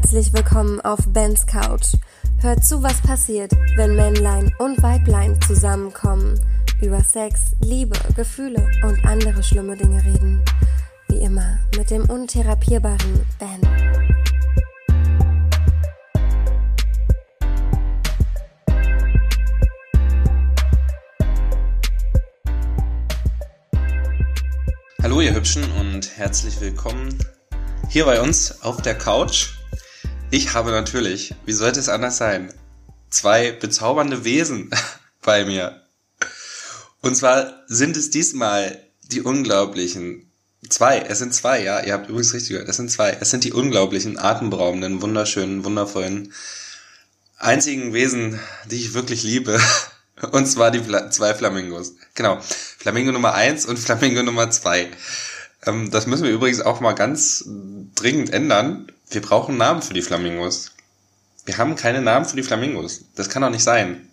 [0.00, 1.94] herzlich willkommen auf Bens Couch.
[2.40, 6.40] Hört zu, was passiert, wenn Männlein und Weiblein zusammenkommen,
[6.80, 10.42] über Sex, Liebe, Gefühle und andere schlimme Dinge reden.
[11.08, 13.60] Wie immer mit dem untherapierbaren Ben.
[25.02, 27.18] Hallo ihr Hübschen und herzlich willkommen
[27.90, 29.59] hier bei uns auf der Couch.
[30.32, 32.52] Ich habe natürlich, wie sollte es anders sein,
[33.10, 34.70] zwei bezaubernde Wesen
[35.22, 35.82] bei mir.
[37.00, 40.30] Und zwar sind es diesmal die unglaublichen
[40.68, 43.42] zwei, es sind zwei, ja, ihr habt übrigens richtig gehört, es sind zwei, es sind
[43.42, 46.32] die unglaublichen, atemberaubenden, wunderschönen, wundervollen,
[47.38, 49.58] einzigen Wesen, die ich wirklich liebe.
[50.32, 51.94] Und zwar die zwei Flamingos.
[52.14, 52.38] Genau.
[52.42, 54.90] Flamingo Nummer eins und Flamingo Nummer zwei.
[55.64, 57.42] Ähm, das müssen wir übrigens auch mal ganz
[57.94, 58.92] dringend ändern.
[59.10, 60.70] Wir brauchen Namen für die Flamingos.
[61.44, 63.02] Wir haben keine Namen für die Flamingos.
[63.16, 64.08] Das kann doch nicht sein.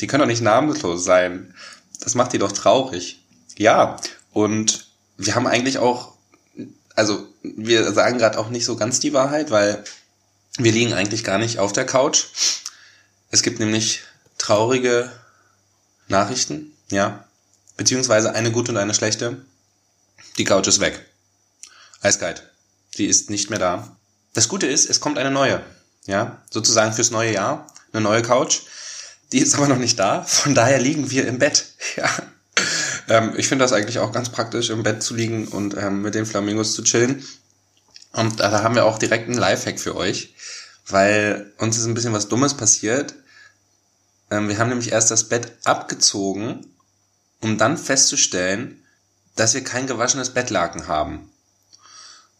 [0.00, 1.54] Die können doch nicht namenlos sein.
[2.00, 3.20] Das macht die doch traurig.
[3.56, 3.96] Ja,
[4.32, 4.86] und
[5.16, 6.14] wir haben eigentlich auch,
[6.94, 9.82] also wir sagen gerade auch nicht so ganz die Wahrheit, weil
[10.58, 12.26] wir liegen eigentlich gar nicht auf der Couch.
[13.30, 14.02] Es gibt nämlich
[14.38, 15.10] traurige
[16.06, 17.24] Nachrichten, ja,
[17.76, 19.44] beziehungsweise eine gute und eine schlechte.
[20.38, 21.04] Die Couch ist weg.
[22.00, 22.44] Eiskalt.
[22.96, 23.96] Die ist nicht mehr da.
[24.34, 25.62] Das Gute ist, es kommt eine neue.
[26.06, 27.66] Ja, sozusagen fürs neue Jahr.
[27.92, 28.60] Eine neue Couch.
[29.32, 30.22] Die ist aber noch nicht da.
[30.22, 31.66] Von daher liegen wir im Bett.
[31.96, 32.10] Ja.
[33.08, 36.14] Ähm, ich finde das eigentlich auch ganz praktisch, im Bett zu liegen und ähm, mit
[36.14, 37.24] den Flamingos zu chillen.
[38.12, 40.34] Und da haben wir auch direkt einen Lifehack für euch,
[40.88, 43.14] weil uns ist ein bisschen was Dummes passiert.
[44.30, 46.66] Ähm, wir haben nämlich erst das Bett abgezogen,
[47.40, 48.82] um dann festzustellen,
[49.36, 51.30] dass wir kein gewaschenes Bettlaken haben.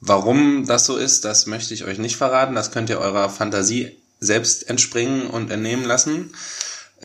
[0.01, 2.55] Warum das so ist, das möchte ich euch nicht verraten.
[2.55, 6.35] Das könnt ihr eurer Fantasie selbst entspringen und entnehmen lassen.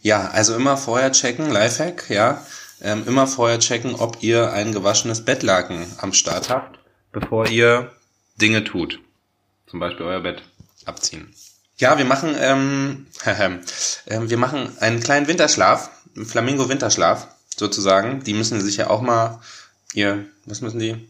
[0.02, 2.46] Ja, also immer vorher checken, Lifehack, ja.
[2.82, 6.80] Ähm, immer vorher checken, ob ihr ein gewaschenes Bettlaken am Start habt,
[7.12, 7.92] bevor ihr
[8.42, 9.00] Dinge tut.
[9.68, 10.44] Zum Beispiel euer Bett
[10.86, 11.34] abziehen.
[11.78, 18.24] Ja, wir machen, ähm, äh, wir machen einen kleinen Winterschlaf, einen Flamingo-Winterschlaf sozusagen.
[18.24, 19.40] Die müssen sich ja auch mal
[19.94, 21.08] ihr, was müssen die?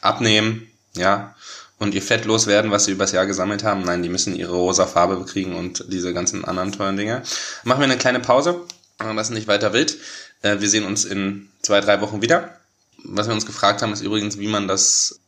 [0.00, 1.34] Abnehmen, ja.
[1.78, 3.82] Und ihr Fett loswerden, was sie übers Jahr gesammelt haben.
[3.82, 7.22] Nein, die müssen ihre rosa Farbe bekriegen und diese ganzen anderen tollen Dinge.
[7.64, 8.62] Machen wir eine kleine Pause,
[8.98, 9.98] lassen nicht weiter wild.
[10.42, 12.58] Äh, wir sehen uns in zwei, drei Wochen wieder.
[13.04, 15.20] Was wir uns gefragt haben, ist übrigens, wie man das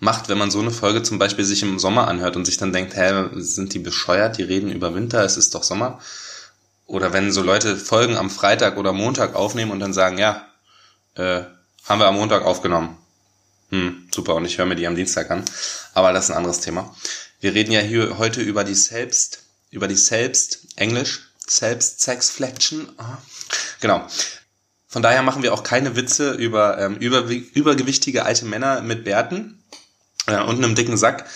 [0.00, 2.72] macht, wenn man so eine Folge zum Beispiel sich im Sommer anhört und sich dann
[2.72, 6.00] denkt, hä, sind die bescheuert, die reden über Winter, es ist doch Sommer.
[6.86, 10.44] Oder wenn so Leute Folgen am Freitag oder Montag aufnehmen und dann sagen, ja,
[11.14, 11.42] äh,
[11.84, 12.98] haben wir am Montag aufgenommen.
[13.72, 15.44] Hm, super, und ich höre mir die am Dienstag an.
[15.94, 16.94] Aber das ist ein anderes Thema.
[17.40, 22.92] Wir reden ja hier heute über die Selbst, über die Selbst, Englisch, Selbst-Sex-Flexion.
[23.80, 24.06] Genau.
[24.88, 29.64] Von daher machen wir auch keine Witze über ähm, über, übergewichtige alte Männer mit Bärten
[30.26, 31.26] äh, und einem dicken Sack.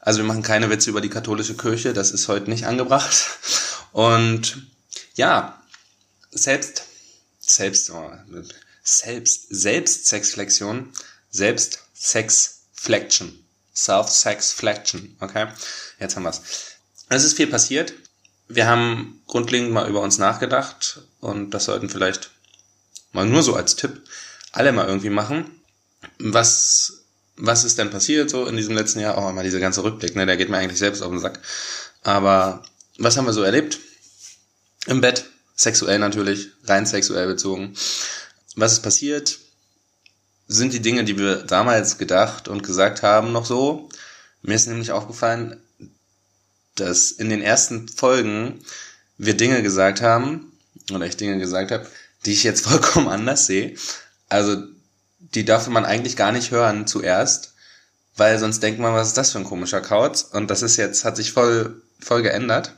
[0.00, 3.38] Also wir machen keine Witze über die katholische Kirche, das ist heute nicht angebracht.
[3.92, 4.66] Und
[5.14, 5.62] ja,
[6.30, 6.84] selbst,
[7.38, 8.10] selbst, oh,
[8.82, 10.92] selbst, Selbstsexflexion,
[12.02, 13.38] Selbstsexflexion,
[13.74, 15.46] Self-Sex-Flexion, okay?
[16.00, 16.42] Jetzt haben wir's.
[17.08, 17.92] Es ist viel passiert.
[18.48, 22.30] Wir haben grundlegend mal über uns nachgedacht und das sollten vielleicht
[23.12, 24.02] mal nur so als Tipp
[24.50, 25.60] alle mal irgendwie machen.
[26.18, 27.04] Was,
[27.36, 29.16] was ist denn passiert so in diesem letzten Jahr?
[29.16, 31.40] Oh, mal dieser ganze Rückblick, ne, der geht mir eigentlich selbst auf den Sack.
[32.02, 32.64] Aber
[32.98, 33.78] was haben wir so erlebt?
[34.86, 35.24] Im Bett,
[35.54, 37.76] sexuell natürlich, rein sexuell bezogen
[38.56, 39.38] was ist passiert?
[40.48, 43.88] Sind die Dinge, die wir damals gedacht und gesagt haben, noch so?
[44.42, 45.56] Mir ist nämlich aufgefallen,
[46.74, 48.60] dass in den ersten Folgen
[49.18, 50.52] wir Dinge gesagt haben,
[50.92, 51.86] oder ich Dinge gesagt habe,
[52.24, 53.76] die ich jetzt vollkommen anders sehe.
[54.28, 54.62] Also,
[55.18, 57.54] die darf man eigentlich gar nicht hören zuerst,
[58.16, 60.22] weil sonst denkt man, was ist das für ein komischer Kauz?
[60.22, 62.74] Und das ist jetzt, hat sich voll, voll geändert.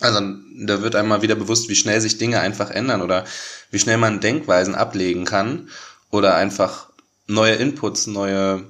[0.00, 0.20] Also
[0.56, 3.24] da wird einmal wieder bewusst, wie schnell sich Dinge einfach ändern oder
[3.70, 5.68] wie schnell man Denkweisen ablegen kann
[6.12, 6.90] oder einfach
[7.26, 8.64] neue Inputs, neue,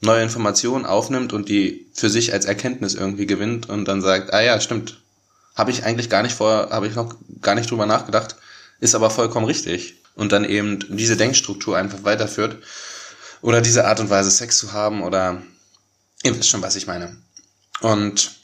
[0.00, 4.40] neue Informationen aufnimmt und die für sich als Erkenntnis irgendwie gewinnt und dann sagt, ah
[4.40, 5.02] ja, stimmt,
[5.54, 8.36] habe ich eigentlich gar nicht vor, habe ich noch gar nicht drüber nachgedacht,
[8.80, 9.96] ist aber vollkommen richtig.
[10.14, 12.62] Und dann eben diese Denkstruktur einfach weiterführt
[13.42, 15.42] oder diese Art und Weise Sex zu haben oder
[16.22, 17.16] ihr wisst schon, was ich meine.
[17.80, 18.36] Und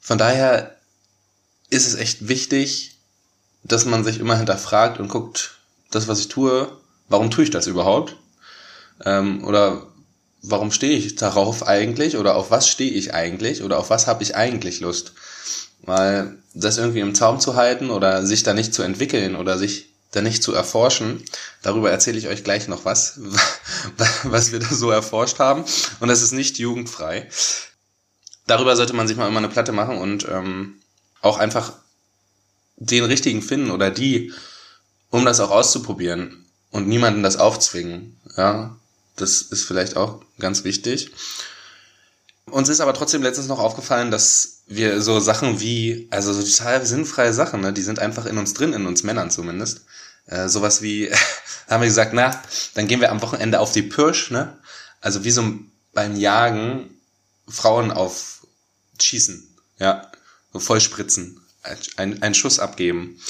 [0.00, 0.76] von daher
[1.70, 2.96] ist es echt wichtig,
[3.64, 5.58] dass man sich immer hinterfragt und guckt,
[5.90, 6.70] das, was ich tue,
[7.08, 8.16] warum tue ich das überhaupt?
[9.04, 9.86] Ähm, oder
[10.42, 14.22] warum stehe ich darauf eigentlich oder auf was stehe ich eigentlich oder auf was habe
[14.22, 15.12] ich eigentlich Lust?
[15.82, 19.90] Weil das irgendwie im Zaum zu halten oder sich da nicht zu entwickeln oder sich
[20.12, 21.24] da nicht zu erforschen,
[21.62, 23.18] darüber erzähle ich euch gleich noch was,
[24.22, 25.64] was wir da so erforscht haben.
[26.00, 27.28] Und das ist nicht jugendfrei.
[28.46, 30.80] Darüber sollte man sich mal immer eine Platte machen und ähm,
[31.20, 31.72] auch einfach
[32.76, 34.32] den richtigen finden oder die,
[35.10, 36.43] um das auch auszuprobieren
[36.74, 38.16] und niemanden das aufzwingen.
[38.36, 38.76] Ja,
[39.14, 41.12] das ist vielleicht auch ganz wichtig.
[42.46, 46.84] Uns ist aber trotzdem letztens noch aufgefallen, dass wir so Sachen wie, also so total
[46.84, 49.82] sinnfreie Sachen, ne, die sind einfach in uns drin, in uns Männern zumindest.
[50.26, 51.12] Äh, sowas wie,
[51.70, 52.42] haben wir gesagt, na,
[52.74, 54.58] dann gehen wir am Wochenende auf die Pirsch, ne?
[55.00, 55.44] Also wie so
[55.92, 56.90] beim Jagen
[57.48, 58.44] Frauen auf
[59.00, 59.46] Schießen,
[59.78, 60.10] ja,
[60.52, 61.40] so voll spritzen,
[61.96, 63.20] ein, einen Schuss abgeben.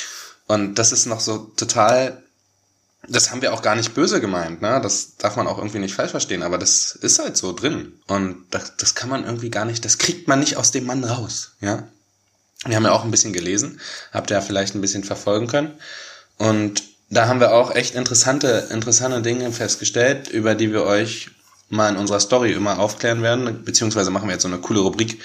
[0.46, 2.24] Und das ist noch so total
[3.08, 4.80] das haben wir auch gar nicht böse gemeint, ne?
[4.82, 7.92] Das darf man auch irgendwie nicht falsch verstehen, aber das ist halt so drin.
[8.06, 11.04] Und das, das kann man irgendwie gar nicht, das kriegt man nicht aus dem Mann
[11.04, 11.88] raus, ja?
[12.66, 13.80] Wir haben ja auch ein bisschen gelesen,
[14.12, 15.72] habt ihr ja vielleicht ein bisschen verfolgen können.
[16.38, 21.30] Und da haben wir auch echt interessante, interessante Dinge festgestellt, über die wir euch
[21.68, 25.20] mal in unserer Story immer aufklären werden, beziehungsweise machen wir jetzt so eine coole Rubrik,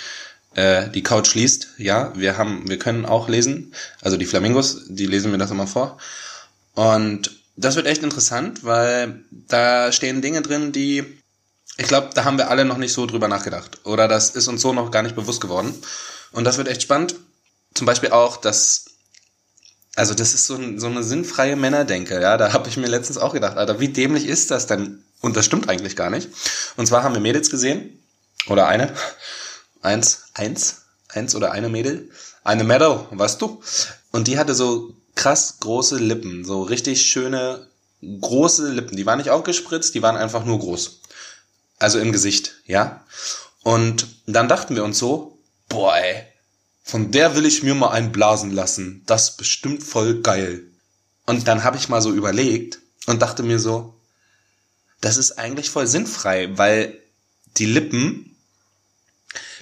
[0.56, 1.70] äh, die Couch liest.
[1.78, 5.68] Ja, wir haben, wir können auch lesen, also die Flamingos, die lesen mir das immer
[5.68, 5.98] vor.
[6.76, 11.22] Und das wird echt interessant, weil da stehen Dinge drin, die,
[11.78, 13.86] ich glaube, da haben wir alle noch nicht so drüber nachgedacht.
[13.86, 15.74] Oder das ist uns so noch gar nicht bewusst geworden.
[16.32, 17.16] Und das wird echt spannend.
[17.74, 18.86] Zum Beispiel auch, dass,
[19.96, 22.38] also das ist so, ein, so eine sinnfreie Männerdenke, ja.
[22.38, 25.04] Da habe ich mir letztens auch gedacht, Alter, wie dämlich ist das denn?
[25.20, 26.30] Und das stimmt eigentlich gar nicht.
[26.78, 28.02] Und zwar haben wir Mädels gesehen,
[28.48, 28.94] oder eine,
[29.82, 32.10] eins, eins, eins oder eine Mädel,
[32.46, 33.62] eine Mädel, weißt du?
[34.12, 37.68] Und die hatte so krass große Lippen, so richtig schöne,
[38.02, 38.96] große Lippen.
[38.96, 41.02] Die waren nicht aufgespritzt, die waren einfach nur groß.
[41.78, 43.04] Also im Gesicht, ja.
[43.62, 45.38] Und dann dachten wir uns so,
[45.68, 46.24] boah, ey,
[46.84, 49.04] von der will ich mir mal einblasen lassen.
[49.08, 50.64] Das ist bestimmt voll geil.
[51.26, 54.00] Und dann habe ich mal so überlegt und dachte mir so,
[55.02, 56.98] das ist eigentlich voll sinnfrei, weil
[57.58, 58.38] die Lippen,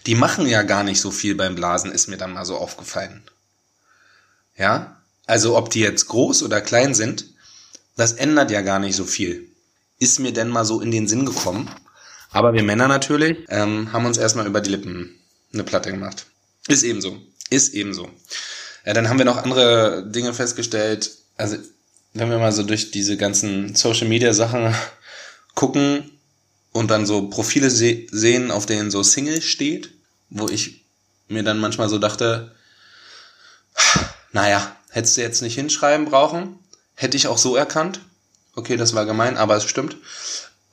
[0.06, 3.24] die machen ja gar nicht so viel beim Blasen, ist mir dann mal so aufgefallen.
[4.56, 4.97] Ja?
[5.28, 7.26] Also ob die jetzt groß oder klein sind,
[7.98, 9.50] das ändert ja gar nicht so viel.
[10.00, 11.70] Ist mir denn mal so in den Sinn gekommen.
[12.32, 15.20] Aber wir Männer natürlich ähm, haben uns erstmal über die Lippen
[15.54, 16.26] eine Platte gemacht.
[16.68, 17.18] Ist ebenso.
[17.50, 18.10] Ist ebenso.
[18.86, 21.12] Ja, dann haben wir noch andere Dinge festgestellt.
[21.36, 21.58] Also
[22.14, 24.74] wenn wir mal so durch diese ganzen Social Media Sachen
[25.56, 26.12] gucken
[26.72, 29.92] und dann so Profile se sehen, auf denen so Single steht,
[30.30, 30.86] wo ich
[31.28, 32.56] mir dann manchmal so dachte,
[34.32, 36.58] naja, hättest du jetzt nicht hinschreiben brauchen.
[36.96, 38.02] Hätte ich auch so erkannt.
[38.56, 39.98] Okay, das war gemein, aber es stimmt.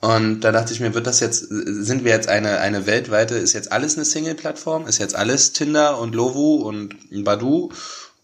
[0.01, 3.53] Und da dachte ich mir, wird das jetzt, sind wir jetzt eine, eine weltweite, ist
[3.53, 4.87] jetzt alles eine Single-Plattform?
[4.87, 7.71] Ist jetzt alles Tinder und Lovu und Badu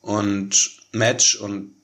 [0.02, 1.76] und Match und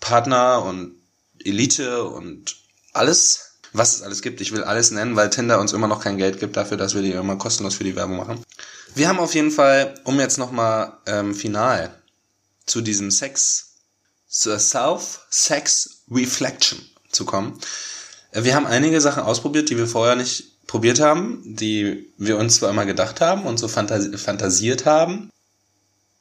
[0.00, 0.94] Partner und
[1.42, 2.56] Elite und
[2.92, 4.42] alles, was es alles gibt.
[4.42, 7.00] Ich will alles nennen, weil Tinder uns immer noch kein Geld gibt dafür, dass wir
[7.00, 8.42] die immer kostenlos für die Werbung machen.
[8.94, 11.90] Wir haben auf jeden Fall, um jetzt nochmal ähm, final
[12.66, 13.72] zu diesem Sex,
[14.28, 16.78] zur Self-Sex-Reflection
[17.10, 17.58] zu kommen.
[18.32, 22.56] Äh, wir haben einige Sachen ausprobiert, die wir vorher nicht probiert haben, die wir uns
[22.56, 25.30] zwar immer gedacht haben und so fantasiert haben.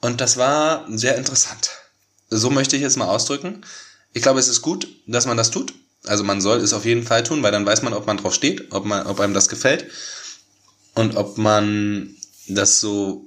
[0.02, 1.72] Und das war sehr interessant.
[2.30, 3.66] So möchte ich es mal ausdrücken.
[4.14, 5.74] Ich glaube, es ist gut, dass man das tut.
[6.06, 8.36] Also man soll es auf jeden Fall tun, weil dann weiß man, ob man drauf
[8.36, 9.88] steht, ob man, ob einem das gefällt
[10.94, 12.16] und ob man
[12.48, 13.26] das so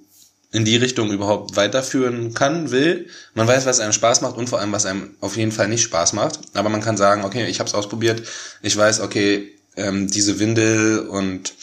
[0.50, 3.08] in die Richtung überhaupt weiterführen kann, will.
[3.34, 5.82] Man weiß, was einem Spaß macht und vor allem, was einem auf jeden Fall nicht
[5.82, 6.40] Spaß macht.
[6.54, 8.22] Aber man kann sagen, okay, ich habe es ausprobiert.
[8.62, 11.54] Ich weiß, okay, ähm, diese Windel und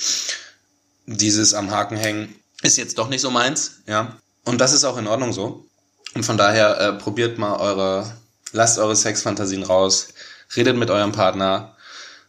[1.08, 4.18] dieses am Haken hängen ist jetzt doch nicht so meins, ja.
[4.44, 5.66] Und das ist auch in Ordnung so.
[6.14, 8.12] Und von daher äh, probiert mal eure,
[8.52, 10.10] lasst eure Sexfantasien raus,
[10.56, 11.76] redet mit eurem Partner,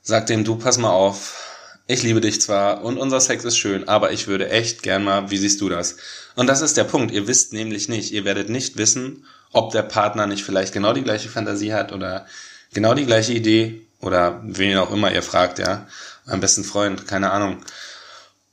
[0.03, 1.46] sagt dem, du pass mal auf,
[1.87, 5.31] ich liebe dich zwar und unser Sex ist schön, aber ich würde echt gern mal,
[5.31, 5.97] wie siehst du das?
[6.35, 7.13] Und das ist der Punkt.
[7.13, 11.05] Ihr wisst nämlich nicht, ihr werdet nicht wissen, ob der Partner nicht vielleicht genau die
[11.05, 12.27] gleiche Fantasie hat oder
[12.73, 15.87] genau die gleiche Idee oder wen auch immer ihr fragt, ja.
[16.27, 17.63] Euren besten Freund, keine Ahnung.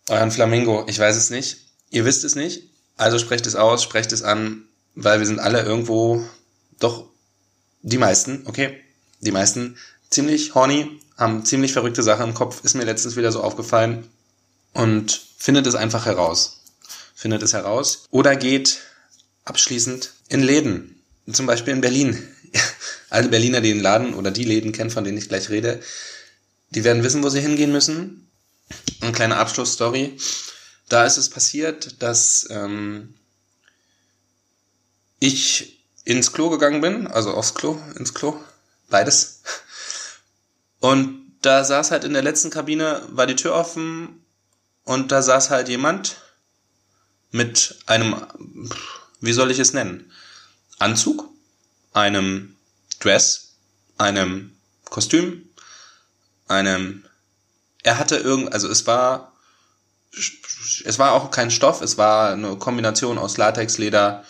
[0.09, 1.57] Euren Flamingo, ich weiß es nicht.
[1.89, 2.69] Ihr wisst es nicht.
[2.97, 4.63] Also sprecht es aus, sprecht es an,
[4.93, 6.23] weil wir sind alle irgendwo,
[6.79, 7.05] doch
[7.81, 8.79] die meisten, okay,
[9.21, 9.77] die meisten
[10.09, 14.07] ziemlich horny, haben ziemlich verrückte Sachen im Kopf, ist mir letztens wieder so aufgefallen
[14.73, 16.61] und findet es einfach heraus.
[17.15, 18.07] Findet es heraus.
[18.09, 18.79] Oder geht
[19.45, 21.01] abschließend in Läden.
[21.31, 22.27] Zum Beispiel in Berlin.
[23.09, 25.81] Alle Berliner, die den Laden oder die Läden kennen, von denen ich gleich rede,
[26.71, 28.29] die werden wissen, wo sie hingehen müssen.
[29.01, 30.17] eine kleine Abschlussstory.
[30.89, 33.13] Da ist es passiert, dass ähm,
[35.19, 38.39] ich ins Klo gegangen bin, also aufs Klo, ins Klo,
[38.89, 39.41] beides.
[40.83, 44.21] Und da saß halt in der letzten Kabine, war die Tür offen
[44.83, 46.17] und da saß halt jemand
[47.31, 48.27] mit einem,
[49.21, 50.11] wie soll ich es nennen?
[50.79, 51.29] Anzug,
[51.93, 52.57] einem
[52.99, 53.53] Dress,
[53.97, 54.57] einem
[54.89, 55.47] Kostüm,
[56.49, 57.05] einem,
[57.83, 59.31] er hatte irgend, also es war,
[60.11, 64.25] es war auch kein Stoff, es war eine Kombination aus Latex, Leder,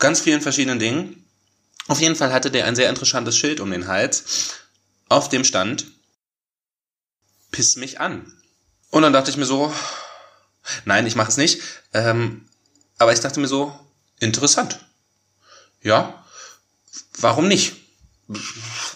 [0.00, 1.27] ganz vielen verschiedenen Dingen.
[1.88, 4.50] Auf jeden Fall hatte der ein sehr interessantes Schild um den Hals,
[5.08, 5.86] auf dem stand,
[7.50, 8.30] piss mich an.
[8.90, 9.72] Und dann dachte ich mir so,
[10.84, 11.62] nein, ich mache es nicht,
[11.94, 12.46] ähm,
[12.98, 13.74] aber ich dachte mir so,
[14.20, 14.78] interessant.
[15.82, 16.24] Ja,
[17.18, 17.76] warum nicht?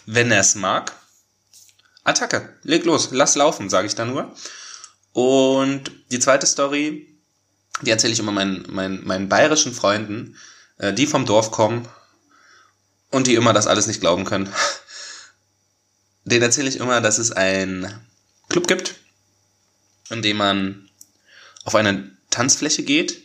[0.04, 0.92] Wenn er es mag,
[2.04, 4.34] Attacke, leg los, lass laufen, sage ich da nur.
[5.12, 7.08] Und die zweite Story,
[7.80, 10.36] die erzähle ich immer meinen, meinen, meinen bayerischen Freunden,
[10.76, 11.88] äh, die vom Dorf kommen
[13.12, 14.52] und die immer das alles nicht glauben können.
[16.24, 18.04] Den erzähle ich immer, dass es ein
[18.48, 18.96] Club gibt,
[20.10, 20.90] in dem man
[21.64, 23.22] auf eine Tanzfläche geht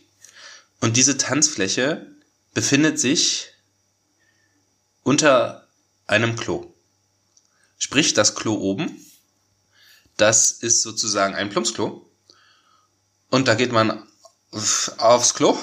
[0.79, 2.05] und diese Tanzfläche
[2.53, 3.47] befindet sich
[5.03, 5.67] unter
[6.05, 6.73] einem Klo.
[7.77, 9.05] Sprich, das Klo oben,
[10.17, 12.09] das ist sozusagen ein Plumpsklo.
[13.29, 14.07] Und da geht man
[14.97, 15.57] aufs Klo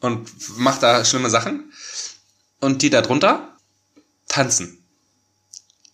[0.00, 1.72] und macht da schlimme Sachen.
[2.60, 3.55] Und die da drunter
[4.28, 4.84] tanzen.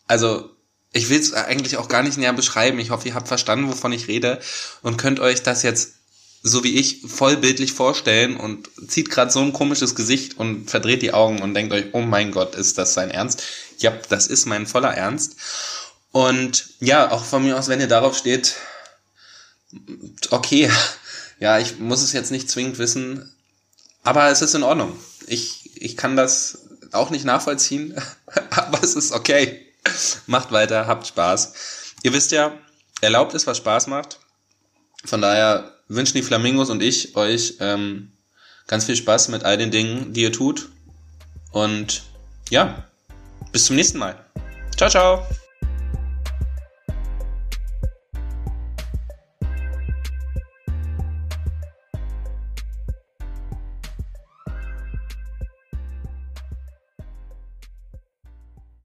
[0.07, 0.51] Also,
[0.93, 2.79] ich will es eigentlich auch gar nicht näher beschreiben.
[2.79, 4.41] Ich hoffe, ihr habt verstanden, wovon ich rede
[4.83, 5.95] und könnt euch das jetzt
[6.43, 11.15] so wie ich vollbildlich vorstellen und zieht gerade so ein komisches Gesicht und verdreht die
[11.15, 13.45] Augen und denkt euch, oh mein Gott, ist das sein Ernst?
[13.79, 15.37] Ja, das ist mein voller Ernst.
[16.11, 18.57] Und ja, auch von mir aus, wenn ihr darauf steht,
[20.31, 20.71] okay,
[21.39, 23.33] ja, ich muss es jetzt nicht zwingend wissen,
[24.03, 24.99] aber es ist in Ordnung.
[25.29, 26.59] Ich, ich kann das
[26.92, 28.00] auch nicht nachvollziehen,
[28.50, 29.66] aber es ist okay.
[30.26, 31.52] Macht weiter, habt Spaß.
[32.02, 32.52] Ihr wisst ja,
[33.00, 34.20] erlaubt ist, was Spaß macht.
[35.04, 38.12] Von daher wünschen die Flamingos und ich euch ähm,
[38.66, 40.70] ganz viel Spaß mit all den Dingen, die ihr tut.
[41.50, 42.02] Und
[42.50, 42.84] ja,
[43.50, 44.25] bis zum nächsten Mal.
[44.76, 45.26] Ciao, ciao.